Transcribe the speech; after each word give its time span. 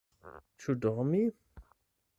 Ĉu 0.63 0.75
dormi? 0.87 1.21